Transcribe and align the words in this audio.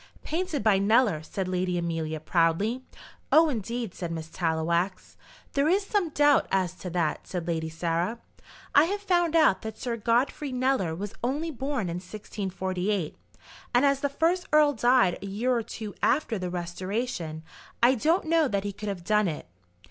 "Painted 0.23 0.63
by 0.63 0.79
Kneller," 0.79 1.21
said 1.21 1.47
Lady 1.47 1.77
Amelia, 1.77 2.19
proudly. 2.19 2.83
"Oh, 3.31 3.49
indeed," 3.49 3.93
said 3.93 4.11
Miss 4.11 4.29
Tallowax. 4.29 5.15
"There 5.53 5.67
is 5.69 5.85
some 5.85 6.09
doubt 6.09 6.47
as 6.51 6.73
to 6.77 6.89
that," 6.89 7.27
said 7.27 7.47
Lady 7.47 7.69
Sarah. 7.69 8.17
"I 8.73 8.85
have 8.85 9.01
found 9.01 9.35
out 9.35 9.61
that 9.61 9.77
Sir 9.77 9.97
Godfrey 9.97 10.51
Kneller 10.51 10.95
was 10.95 11.13
only 11.23 11.51
born 11.51 11.87
in 11.87 11.97
1648, 11.97 13.15
and 13.75 13.85
as 13.85 13.99
the 13.99 14.09
first 14.09 14.47
earl 14.51 14.73
died 14.73 15.19
a 15.21 15.25
year 15.27 15.55
or 15.55 15.61
two 15.61 15.93
after 16.01 16.39
the 16.39 16.49
restoration, 16.49 17.43
I 17.83 17.93
don't 17.93 18.25
know 18.25 18.47
that 18.47 18.63
he 18.63 18.73
could 18.73 18.89
have 18.89 19.03
done 19.03 19.27
it." 19.27 19.45